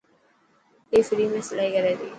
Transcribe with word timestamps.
اي 0.93 0.99
فري 1.07 1.25
۾ 1.37 1.41
سلائي 1.49 1.69
ڪري 1.75 1.93
تي؟ 1.99 2.07